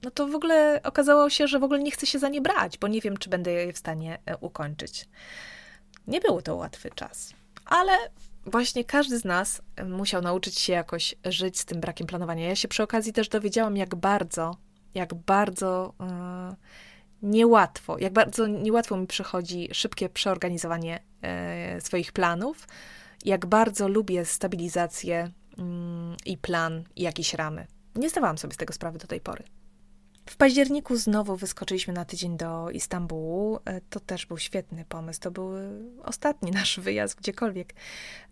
[0.02, 2.78] No to w ogóle okazało się, że w ogóle nie chcę się za nie brać,
[2.78, 5.08] bo nie wiem, czy będę je w stanie e, ukończyć.
[6.06, 7.32] Nie był to łatwy czas,
[7.64, 7.92] ale
[8.46, 12.48] właśnie każdy z nas musiał nauczyć się jakoś żyć z tym brakiem planowania.
[12.48, 14.56] Ja się przy okazji też dowiedziałam, jak bardzo,
[14.94, 15.94] jak bardzo.
[16.00, 16.56] Yy,
[17.22, 22.68] niełatwo, jak bardzo niełatwo mi przychodzi szybkie przeorganizowanie e, swoich planów,
[23.24, 27.66] jak bardzo lubię stabilizację mm, i plan i jakieś ramy.
[27.94, 29.44] Nie zdawałam sobie z tego sprawy do tej pory.
[30.28, 33.58] W październiku znowu wyskoczyliśmy na tydzień do Istambułu.
[33.64, 35.20] E, to też był świetny pomysł.
[35.20, 35.50] To był
[36.02, 37.74] ostatni nasz wyjazd gdziekolwiek.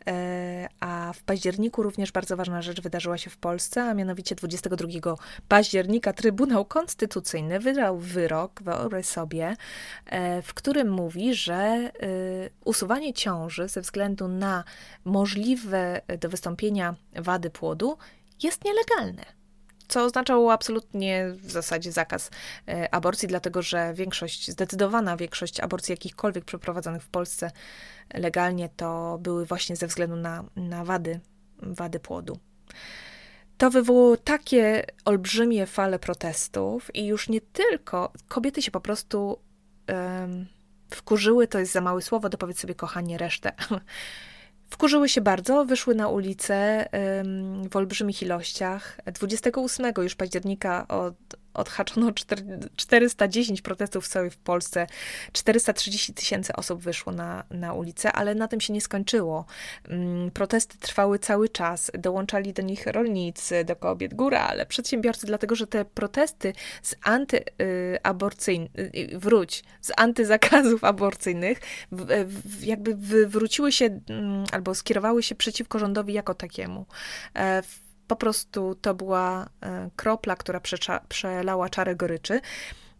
[0.06, 5.16] E, a w październiku również bardzo ważna rzecz wydarzyła się w Polsce, a mianowicie 22
[5.48, 9.56] października Trybunał Konstytucyjny wydał wyrok, wyobraź sobie,
[10.06, 11.90] e, w którym mówi, że
[12.64, 14.64] usuwanie ciąży ze względu na
[15.04, 17.98] możliwe do wystąpienia wady płodu
[18.42, 19.36] jest nielegalne
[19.88, 22.30] co oznaczało absolutnie w zasadzie zakaz
[22.68, 27.50] e, aborcji, dlatego że większość, zdecydowana większość aborcji jakichkolwiek przeprowadzonych w Polsce
[28.14, 31.20] legalnie to były właśnie ze względu na, na wady
[31.62, 32.38] wady płodu.
[33.58, 39.38] To wywołało takie olbrzymie fale protestów, i już nie tylko kobiety się po prostu
[39.88, 40.46] um,
[40.90, 43.52] wkurzyły, to jest za małe słowo, dopowiedz sobie, kochanie, resztę.
[44.70, 46.88] Wkurzyły się bardzo, wyszły na ulicę
[47.70, 49.00] w olbrzymich ilościach.
[49.12, 51.14] 28 już października od,
[51.56, 52.12] odhaczono
[52.76, 54.86] 410 protestów całej w Polsce,
[55.32, 59.44] 430 tysięcy osób wyszło na, na ulicę, ale na tym się nie skończyło.
[59.88, 65.66] Mm, protesty trwały cały czas, dołączali do nich rolnicy, do kobiet, górale, przedsiębiorcy, dlatego że
[65.66, 71.60] te protesty z antyaborcyjnych, y, y, wróć, z antyzakazów aborcyjnych,
[72.60, 76.86] jakby wywróciły się mm, albo skierowały się przeciwko rządowi jako takiemu.
[77.36, 77.62] E,
[78.06, 80.60] po prostu to była e, kropla, która
[81.08, 82.40] przelała czarę goryczy.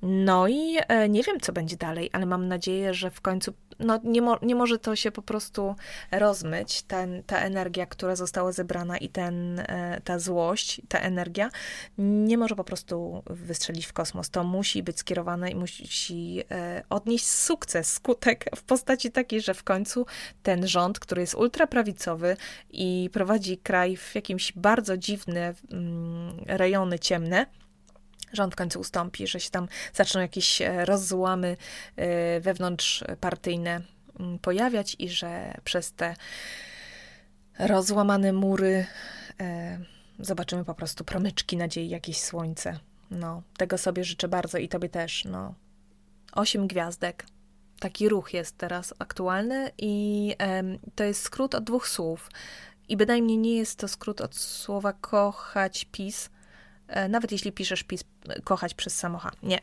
[0.03, 4.01] No i e, nie wiem, co będzie dalej, ale mam nadzieję, że w końcu no,
[4.05, 5.75] nie, mo nie może to się po prostu
[6.13, 11.51] rozmyć, ten, ta energia, która została zebrana i ten, e, ta złość, ta energia,
[11.99, 14.31] nie może po prostu wystrzelić w kosmos.
[14.31, 19.65] To musi być skierowane i musi e, odnieść sukces, skutek w postaci takiej, że w
[19.65, 20.07] końcu
[20.43, 22.37] ten rząd, który jest ultraprawicowy
[22.71, 27.47] i prowadzi kraj w jakimś bardzo dziwne mm, rejony ciemne,
[28.33, 31.57] rząd w końcu ustąpi, że się tam zaczną jakieś e, rozłamy
[31.97, 33.81] e, wewnątrzpartyjne
[34.21, 36.15] mm, pojawiać i że przez te
[37.59, 38.87] rozłamane mury
[39.41, 39.79] e,
[40.19, 42.79] zobaczymy po prostu promyczki nadziei, jakieś słońce.
[43.11, 45.25] No, tego sobie życzę bardzo i tobie też.
[45.25, 45.55] No.
[46.33, 47.27] Osiem gwiazdek.
[47.81, 50.35] Taki ruch jest teraz aktualny i
[50.95, 52.31] to jest skrót od dwóch słów.
[52.89, 56.31] I bynajmniej nie jest to skrót od słowa kochać PiS,
[57.09, 58.05] nawet jeśli piszesz PiS
[58.45, 59.31] kochać przez samocha.
[59.43, 59.59] Nie.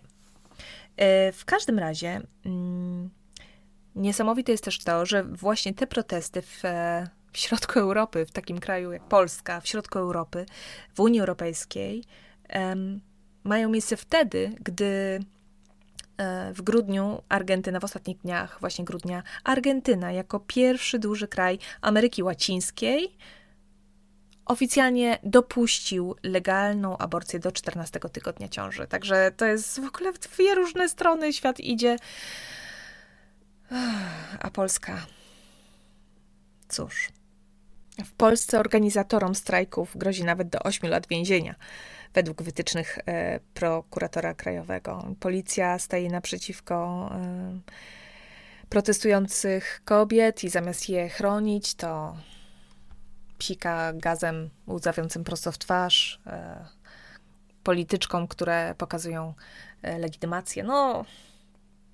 [0.98, 3.10] E, w każdym razie mm,
[3.96, 8.60] niesamowite jest też to, że właśnie te protesty w, e, w środku Europy, w takim
[8.60, 10.46] kraju jak Polska, w środku Europy,
[10.94, 12.04] w Unii Europejskiej,
[13.44, 15.20] mają miejsce wtedy, gdy
[16.54, 23.18] w grudniu Argentyna, w ostatnich dniach właśnie grudnia, Argentyna jako pierwszy duży kraj Ameryki Łacińskiej
[24.45, 28.88] oficjalnie dopuścił legalną aborcję do 14 tygodnia ciąży.
[28.88, 31.97] Także to jest w ogóle w dwie różne strony świat idzie.
[34.39, 35.06] A Polska.
[36.67, 37.10] Cóż.
[38.06, 41.56] W Polsce organizatorom strajków grozi nawet do 8 lat więzienia,
[42.13, 45.15] według wytycznych e, prokuratora krajowego.
[45.19, 47.60] Policja staje naprzeciwko e,
[48.69, 52.17] protestujących kobiet i zamiast je chronić, to
[53.38, 56.65] psika gazem łzawiącym prosto w twarz, e,
[57.63, 59.34] polityczkom, które pokazują
[59.82, 60.63] e, legitymację.
[60.63, 61.06] No,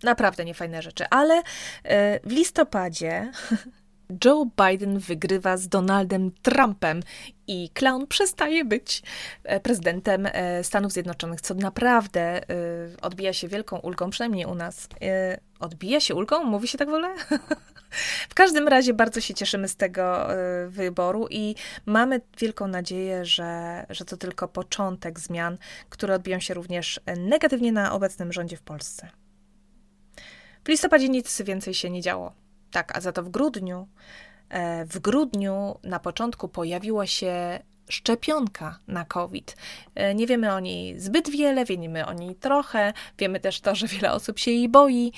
[0.04, 1.06] naprawdę niefajne rzeczy.
[1.10, 1.44] Ale
[1.84, 3.32] e, w listopadzie
[4.26, 7.00] Joe Biden wygrywa z Donaldem Trumpem
[7.48, 9.02] i clown przestaje być
[9.64, 10.28] prezydentem
[10.64, 12.42] Stanów Zjednoczonych, co naprawdę
[13.02, 14.88] odbija się wielką ulgą, przynajmniej u nas.
[15.60, 16.44] Odbija się ulgą?
[16.44, 17.16] Mówi się tak w ogóle?
[18.30, 20.28] W każdym razie bardzo się cieszymy z tego
[20.68, 25.58] wyboru i mamy wielką nadzieję, że, że to tylko początek zmian,
[25.90, 29.10] które odbiją się również negatywnie na obecnym rządzie w Polsce.
[30.66, 32.34] W listopadzie nic więcej się nie działo.
[32.72, 33.88] Tak, a za to w grudniu,
[34.50, 39.56] e, w grudniu na początku pojawiła się szczepionka na COVID.
[39.96, 43.88] E, nie wiemy o niej zbyt wiele, wiemy o niej trochę, wiemy też to, że
[43.88, 45.12] wiele osób się jej boi.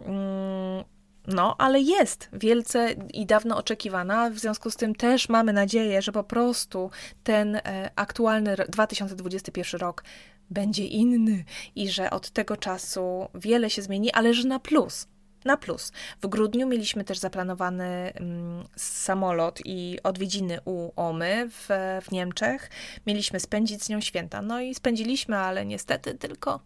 [0.00, 0.84] Mm,
[1.26, 4.30] no, ale jest wielce i dawno oczekiwana.
[4.30, 6.90] W związku z tym też mamy nadzieję, że po prostu
[7.24, 10.04] ten e, aktualny 2021 rok
[10.50, 15.08] będzie inny i że od tego czasu wiele się zmieni, ale że na plus.
[15.46, 15.92] Na plus.
[16.22, 21.68] W grudniu mieliśmy też zaplanowany mm, samolot i odwiedziny u Omy w,
[22.02, 22.70] w Niemczech.
[23.06, 24.42] Mieliśmy spędzić z nią święta.
[24.42, 26.60] No i spędziliśmy, ale niestety tylko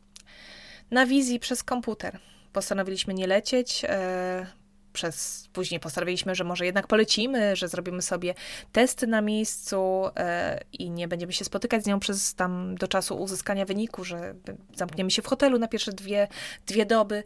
[0.91, 2.19] na wizji przez komputer
[2.53, 3.85] postanowiliśmy nie lecieć.
[3.89, 4.47] E,
[4.93, 8.35] przez, później postanowiliśmy, że może jednak polecimy, że zrobimy sobie
[8.73, 13.17] testy na miejscu e, i nie będziemy się spotykać z nią przez tam do czasu
[13.17, 14.35] uzyskania wyniku, że
[14.75, 16.29] zamkniemy się w hotelu na pierwsze dwie,
[16.67, 17.25] dwie doby.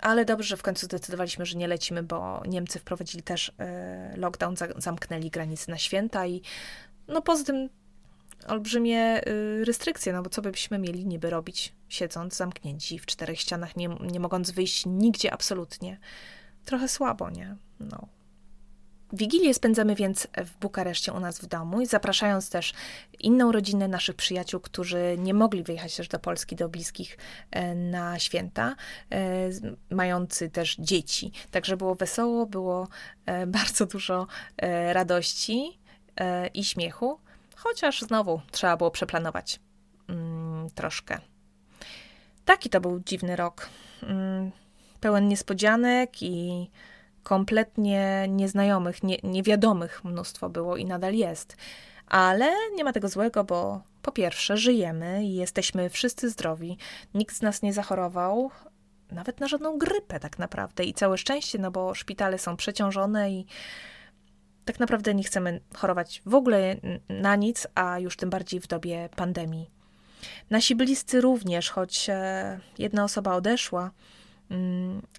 [0.00, 4.54] Ale dobrze, że w końcu zdecydowaliśmy, że nie lecimy, bo Niemcy wprowadzili też e, lockdown,
[4.76, 6.42] zamknęli granice na święta i
[7.08, 7.68] no poza tym
[8.46, 13.76] olbrzymie y, restrykcje, no bo co byśmy mieli niby robić, siedząc zamknięci w czterech ścianach,
[13.76, 15.98] nie, nie mogąc wyjść nigdzie absolutnie.
[16.64, 17.56] Trochę słabo, nie?
[17.80, 18.08] No.
[19.12, 22.72] Wigilię spędzamy więc w Bukareszcie u nas w domu i zapraszając też
[23.20, 27.18] inną rodzinę naszych przyjaciół, którzy nie mogli wyjechać też do Polski, do bliskich
[27.50, 28.76] e, na święta,
[29.12, 29.50] e,
[29.90, 31.32] mający też dzieci.
[31.50, 32.88] Także było wesoło, było
[33.26, 34.26] e, bardzo dużo
[34.92, 35.78] radości.
[36.54, 37.20] i śmiechu,
[37.56, 39.60] chociaż znowu trzeba było przeplanować
[40.08, 41.20] mm, troszkę.
[42.44, 43.68] Taki to był dziwny rok.
[44.02, 44.50] Mm,
[45.00, 46.70] pełen niespodzianek i
[47.26, 51.56] kompletnie nieznajomych, nie, niewiadomych mnóstwo było i nadal jest.
[52.06, 56.78] Ale nie ma tego złego, bo po pierwsze żyjemy i jesteśmy wszyscy zdrowi.
[57.14, 58.50] Nikt z nas nie zachorował,
[59.10, 60.84] nawet na żadną grypę tak naprawdę.
[60.84, 63.46] I całe szczęście, no bo szpitale są przeciążone i
[64.64, 66.76] tak naprawdę nie chcemy chorować w ogóle
[67.08, 69.70] na nic, a już tym bardziej w dobie pandemii.
[70.50, 73.90] Nasi bliscy również, choć e, jedna osoba odeszła,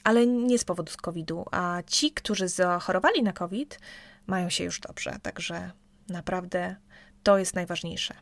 [0.04, 3.80] ale nie z powodu z COVID-u, a ci, którzy zachorowali na COVID,
[4.28, 5.72] mają się już dobrze, także
[6.10, 6.76] naprawdę
[7.24, 8.13] to jest najważniejsze.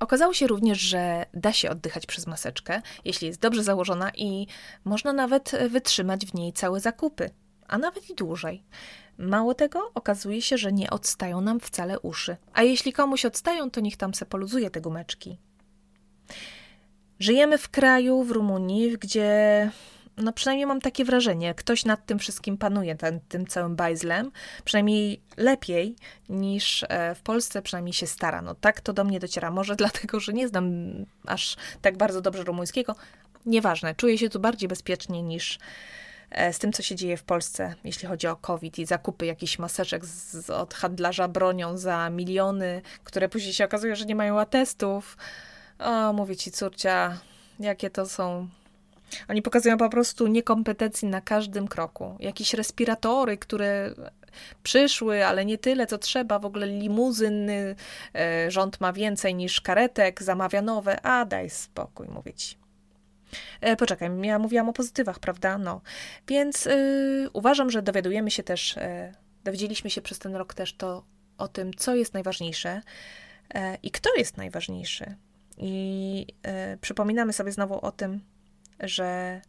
[0.00, 4.46] Okazało się również, że da się oddychać przez maseczkę, jeśli jest dobrze założona i
[4.84, 7.30] można nawet wytrzymać w niej całe zakupy,
[7.68, 8.64] a nawet i dłużej.
[9.18, 12.36] Mało tego, okazuje się, że nie odstają nam wcale uszy.
[12.52, 15.38] A jeśli komuś odstają, to niech tam se poluzuje te gumeczki.
[17.20, 19.70] Żyjemy w kraju, w Rumunii, gdzie
[20.16, 24.30] no przynajmniej mam takie wrażenie, ktoś nad tym wszystkim panuje, ten, tym całym bajzlem,
[24.64, 25.96] przynajmniej lepiej
[26.28, 28.42] niż e, w Polsce, przynajmniej się stara.
[28.42, 29.50] No tak to do mnie dociera.
[29.50, 30.72] Może dlatego, że nie znam
[31.26, 32.96] aż tak bardzo dobrze rumuńskiego.
[33.46, 35.58] Nieważne, czuję się tu bardziej bezpiecznie niż
[36.30, 39.58] e, z tym, co się dzieje w Polsce, jeśli chodzi o COVID i zakupy jakichś
[39.58, 45.16] maseczek z, od handlarza bronią za miliony, które później się okazuje, że nie mają atestów.
[45.80, 47.18] O, mówię ci, córcia,
[47.60, 48.48] jakie to są
[49.28, 52.16] oni pokazują po prostu niekompetencji na każdym kroku.
[52.20, 53.94] Jakieś respiratory, które
[54.62, 56.38] przyszły, ale nie tyle, co trzeba.
[56.38, 57.76] W ogóle limuzyny,
[58.14, 61.00] e, rząd ma więcej niż karetek, zamawia nowe.
[61.00, 62.56] A daj spokój, mówię ci.
[63.60, 65.58] E, poczekaj, ja mówiłam o pozytywach, prawda?
[65.58, 65.80] No.
[66.28, 68.82] Więc yy, uważam, że dowiadujemy się też, yy,
[69.44, 71.04] dowiedzieliśmy się przez ten rok też to
[71.38, 72.82] o tym, co jest najważniejsze
[73.54, 75.14] yy, i kto jest najważniejszy.
[75.62, 76.26] I
[76.80, 78.20] przypominamy sobie znowu o tym,
[78.80, 79.40] że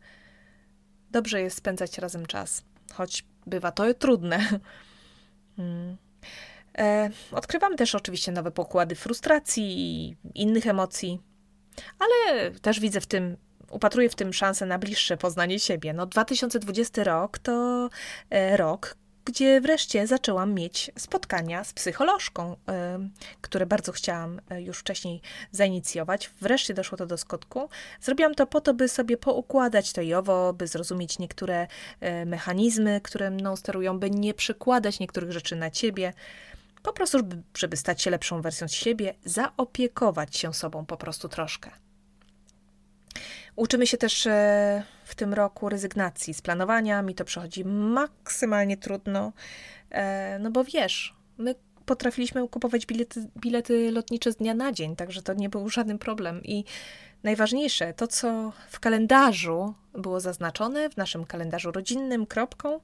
[1.12, 4.40] dobrze jest spędzać razem czas, choć bywa to trudne.
[5.58, 5.98] Hmm.
[6.78, 11.20] E, odkrywam też oczywiście nowe pokłady frustracji i innych emocji,
[12.00, 13.38] ale też widzę w tym,
[13.72, 15.94] upatruję w tym szansę na bliższe poznanie siebie.
[15.94, 17.90] No, 2020 rok to
[18.30, 22.56] e, rok, gdzie wreszcie zaczęłam mieć spotkania z psycholożką,
[23.42, 26.30] które bardzo chciałam e, już wcześniej zainicjować.
[26.42, 27.70] Wreszcie doszło to do skutku.
[28.02, 31.68] Zrobiłam to po to, by sobie poukładać to i owo, by zrozumieć niektóre
[32.00, 36.14] e, mechanizmy, które mną sterują, by nie przykładać niektórych rzeczy na ciebie.
[36.84, 37.18] Po prostu,
[37.58, 41.72] żeby stać się lepszą wersją siebie, zaopiekować się sobą po prostu troszkę.
[43.56, 47.02] Uczymy się też e, w tym roku rezygnacji z planowania.
[47.02, 49.34] Mi to przechodzi maksymalnie trudno,
[49.90, 55.22] e, no bo wiesz, my potrafiliśmy kupować bilety, bilety lotnicze z dnia na dzień, także
[55.22, 56.44] to nie był żaden problem.
[56.44, 56.64] I
[57.24, 62.80] najważniejsze, to co w kalendarzu było zaznaczone, w naszym kalendarzu rodzinnym, kropką,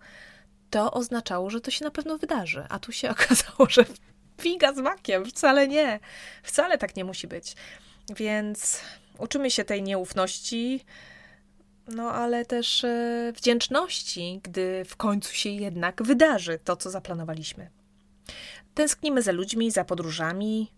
[0.69, 2.65] to oznaczało, że to się na pewno wydarzy.
[2.69, 3.85] A tu się okazało, że
[4.41, 5.99] figa z makiem, wcale nie.
[6.43, 7.55] Wcale tak nie musi być.
[8.15, 8.81] Więc
[9.17, 10.85] uczymy się tej nieufności,
[11.88, 17.69] no ale też e, wdzięczności, gdy w końcu się jednak wydarzy to, co zaplanowaliśmy.
[18.73, 20.71] Tęsknimy za ludźmi, za podróżami,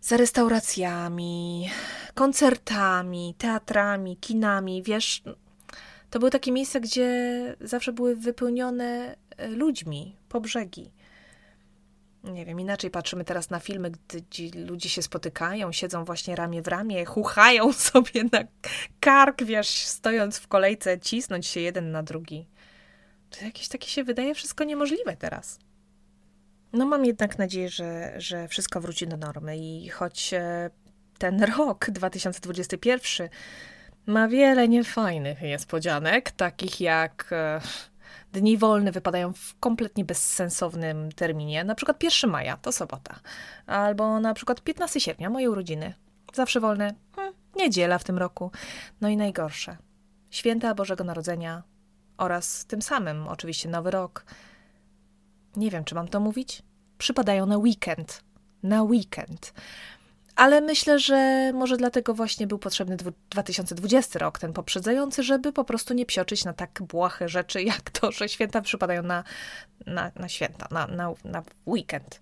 [0.00, 1.70] za restauracjami,
[2.14, 4.82] koncertami, teatrami, kinami.
[4.82, 5.22] Wiesz,
[6.10, 10.90] to były takie miejsca, gdzie zawsze były wypełnione e, ludźmi po brzegi
[12.24, 16.68] nie wiem, inaczej patrzymy teraz na filmy, gdzie ludzie się spotykają, siedzą właśnie ramię w
[16.68, 18.44] ramię, chuchają sobie na
[19.00, 22.46] kark, wiesz, stojąc w kolejce, cisnąć się jeden na drugi.
[23.30, 25.58] To jakieś takie się wydaje wszystko niemożliwe teraz.
[26.72, 30.70] No mam jednak nadzieję, że, że wszystko wróci do normy i choć e,
[31.18, 33.28] ten rok 2021
[34.06, 37.60] ma wiele niefajnych niespodzianek, takich jak e,
[38.32, 43.20] dni wolne wypadają w kompletnie bezsensownym terminie, na przykład 1 maja, to sobota,
[43.66, 45.94] albo na przykład 15 sierpnia, moje urodziny.
[46.34, 48.50] Zawsze wolne, hmm, niedziela w tym roku.
[49.00, 49.76] No i najgorsze,
[50.30, 51.62] święta Bożego Narodzenia
[52.18, 54.24] oraz tym samym oczywiście Nowy Rok.
[55.56, 56.62] Nie wiem, czy mam to mówić?
[56.98, 58.24] Przypadają na weekend.
[58.62, 59.52] Na weekend.
[60.38, 62.96] Ale myślę, że może dlatego właśnie był potrzebny
[63.30, 68.12] 2020 rok, ten poprzedzający, żeby po prostu nie psioczyć na tak błahe rzeczy, jak to,
[68.12, 69.24] że święta przypadają na,
[69.86, 72.20] na, na święta, na, na, na weekend.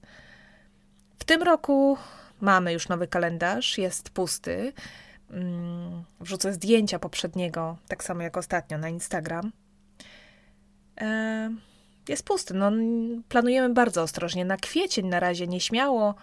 [1.18, 1.98] W tym roku
[2.40, 4.72] mamy już nowy kalendarz, jest pusty.
[5.30, 9.52] Mm, wrzucę zdjęcia poprzedniego, tak samo jak ostatnio na Instagram.
[12.08, 12.54] jest pusty.
[12.54, 12.72] No,
[13.28, 14.44] planujemy bardzo ostrożnie.
[14.44, 16.14] Na kwiecień na razie nieśmiało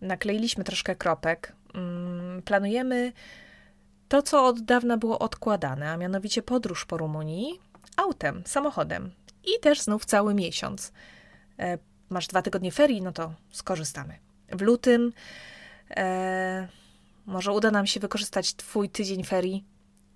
[0.00, 1.52] nakleiliśmy troszkę kropek.
[1.74, 3.12] Mm, planujemy
[4.08, 7.60] to, co od dawna było odkładane, a mianowicie podróż po Rumunii
[7.96, 9.10] autem, samochodem
[9.44, 10.92] i też znów cały miesiąc.
[11.58, 11.78] E,
[12.10, 14.14] masz dwa tygodnie ferii, no to skorzystamy.
[14.48, 15.12] W lutym
[15.90, 16.68] e,
[17.26, 19.64] może uda nam się wykorzystać Twój tydzień ferii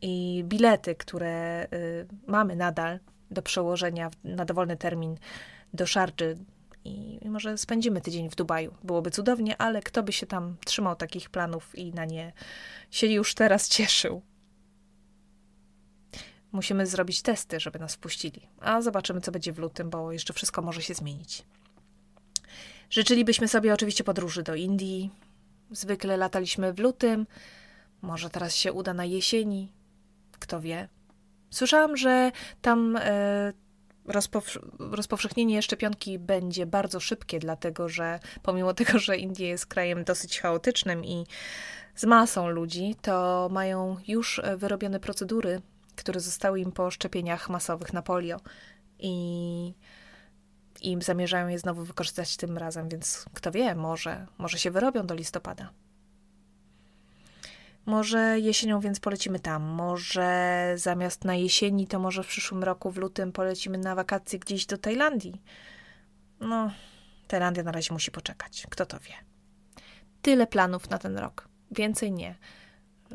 [0.02, 2.98] i bilety, które y, mamy nadal
[3.30, 5.16] do przełożenia na dowolny termin
[5.74, 6.36] do Szardży
[6.84, 8.74] i może spędzimy tydzień w Dubaju.
[8.84, 12.32] Byłoby cudownie, ale kto by się tam trzymał takich planów i na nie
[12.90, 14.22] się już teraz cieszył.
[16.52, 20.62] Musimy zrobić testy, żeby nas wpuścili, a zobaczymy, co będzie w lutym, bo jeszcze wszystko
[20.62, 21.44] może się zmienić.
[22.90, 25.10] Życzylibyśmy sobie oczywiście podróży do Indii.
[25.70, 27.26] Zwykle lataliśmy w lutym,
[28.02, 29.72] może teraz się uda na jesieni,
[30.32, 30.88] kto wie.
[31.50, 33.52] Słyszałam, że tam e,
[34.78, 41.04] rozpowszechnienie szczepionki będzie bardzo szybkie, dlatego że pomimo tego, że Indie jest krajem dosyć chaotycznym
[41.04, 41.26] i
[41.94, 45.60] z masą ludzi, to mają już wyrobione procedury,
[45.96, 48.40] które zostały im po szczepieniach masowych na polio.
[48.98, 49.74] I
[50.82, 55.14] i zamierzają je znowu wykorzystać tym razem, więc kto wie, może, może się wyrobią do
[55.14, 55.70] listopada.
[57.86, 59.62] Może jesienią więc polecimy tam.
[59.62, 64.66] Może zamiast na jesieni, to może w przyszłym roku, w lutym, polecimy na wakacje gdzieś
[64.66, 65.42] do Tajlandii.
[66.40, 66.70] No,
[67.28, 68.66] Tajlandia na razie musi poczekać.
[68.70, 69.14] Kto to wie?
[70.22, 71.48] Tyle planów na ten rok.
[71.70, 72.34] Więcej nie.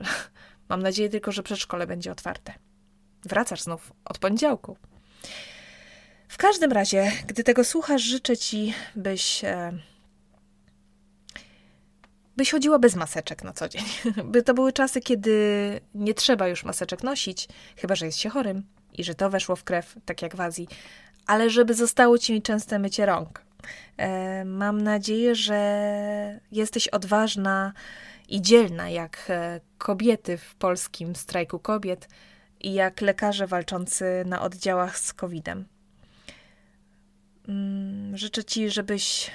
[0.69, 2.53] Mam nadzieję tylko, że przedszkole będzie otwarte.
[3.23, 4.77] Wracasz znów od poniedziałku.
[6.27, 9.43] W każdym razie, gdy tego słuchasz, życzę ci, byś.
[9.43, 9.71] E,
[12.37, 13.83] byś chodziła bez maseczek na co dzień.
[14.31, 18.63] By to były czasy, kiedy nie trzeba już maseczek nosić, chyba że jest się chorym
[18.93, 20.67] i że to weszło w krew, tak jak w Azji,
[21.27, 23.41] ale żeby zostało ci częste mycie rąk.
[23.97, 27.73] E, mam nadzieję, że jesteś odważna
[28.29, 32.07] i dzielna, jak e, kobiety w polskim strajku kobiet
[32.61, 35.65] i jak lekarze walczący na oddziałach z COVID-em.
[37.47, 39.31] Mm, życzę ci, żebyś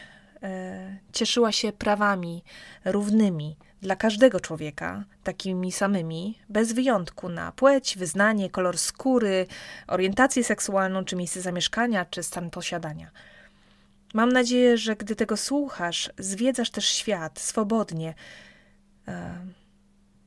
[1.12, 2.44] cieszyła się prawami
[2.84, 9.46] równymi dla każdego człowieka, takimi samymi, bez wyjątku na płeć, wyznanie, kolor skóry,
[9.86, 13.10] orientację seksualną, czy miejsce zamieszkania, czy stan posiadania.
[14.14, 18.14] Mam nadzieję, że gdy tego słuchasz, zwiedzasz też świat swobodnie.
[19.08, 19.46] E,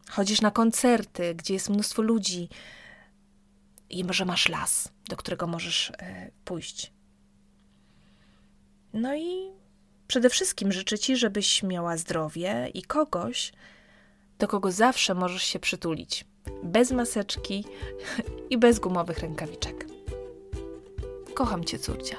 [0.09, 2.49] chodzisz na koncerty, gdzie jest mnóstwo ludzi
[3.89, 6.93] i może masz las, do którego możesz e, pójść.
[8.93, 9.51] No i
[10.07, 13.53] przede wszystkim życzę Ci, żebyś miała zdrowie i kogoś,
[14.39, 16.25] do kogo zawsze możesz się przytulić.
[16.63, 17.65] Bez maseczki
[18.49, 19.85] i bez gumowych rękawiczek.
[21.33, 22.17] Kocham Cię, córcia.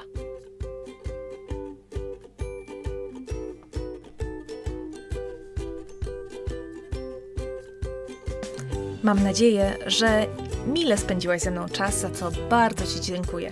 [9.03, 10.25] Mam nadzieję, że
[10.67, 13.51] mile spędziłaś ze mną czas, za co bardzo Ci dziękuję.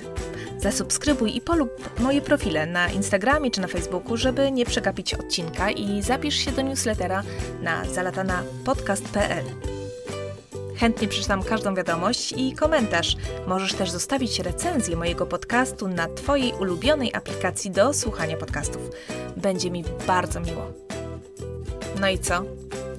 [0.60, 6.02] Zasubskrybuj i polub moje profile na Instagramie czy na Facebooku, żeby nie przegapić odcinka i
[6.02, 7.24] zapisz się do newslettera
[7.62, 9.46] na zalatanapodcast.pl.
[10.78, 13.16] Chętnie przeczytam każdą wiadomość i komentarz.
[13.48, 18.82] Możesz też zostawić recenzję mojego podcastu na Twojej ulubionej aplikacji do słuchania podcastów.
[19.38, 20.72] Będzie mi bardzo miło.
[22.00, 22.44] No i co?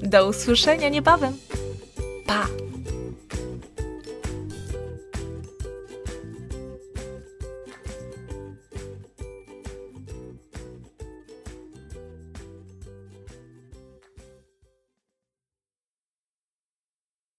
[0.02, 1.36] Do usłyszenia niebawem.
[2.26, 2.65] Pa!